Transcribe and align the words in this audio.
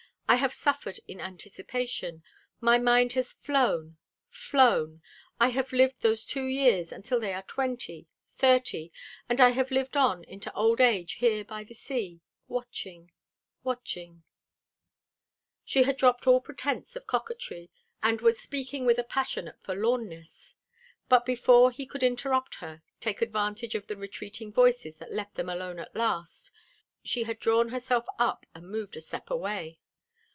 I 0.27 0.35
have 0.35 0.53
suffered 0.53 0.97
in 1.09 1.19
anticipation. 1.19 2.23
My 2.61 2.79
mind 2.79 3.11
has 3.13 3.33
flown 3.33 3.97
flown 4.29 5.01
I 5.41 5.49
have 5.49 5.73
lived 5.73 5.99
those 5.99 6.23
two 6.23 6.45
years 6.45 6.93
until 6.93 7.19
they 7.19 7.33
are 7.33 7.41
twenty, 7.43 8.07
thirty, 8.31 8.93
and 9.27 9.41
I 9.41 9.49
have 9.49 9.71
lived 9.71 9.97
on 9.97 10.23
into 10.23 10.49
old 10.53 10.79
age 10.79 11.15
here 11.15 11.43
by 11.43 11.65
the 11.65 11.73
sea, 11.73 12.21
watching, 12.47 13.11
watching" 13.65 14.23
She 15.65 15.83
had 15.83 15.97
dropped 15.97 16.25
all 16.25 16.39
pretence 16.39 16.95
of 16.95 17.07
coquetry 17.07 17.69
and 18.01 18.21
was 18.21 18.39
speaking 18.39 18.85
with 18.85 18.97
a 18.97 19.03
passionate 19.03 19.59
forlornness. 19.61 20.53
But 21.09 21.25
before 21.25 21.71
he 21.71 21.85
could 21.85 22.03
interrupt 22.03 22.55
her, 22.55 22.81
take 23.01 23.21
advantage 23.21 23.75
of 23.75 23.87
the 23.87 23.97
retreating 23.97 24.53
voices 24.53 24.95
that 24.95 25.11
left 25.11 25.35
them 25.35 25.49
alone 25.49 25.77
at 25.77 25.93
last, 25.93 26.53
she 27.03 27.23
had 27.23 27.37
drawn 27.37 27.67
herself 27.67 28.05
up 28.17 28.45
and 28.55 28.69
moved 28.69 28.95
a 28.95 29.01
step 29.01 29.29
away. 29.29 29.79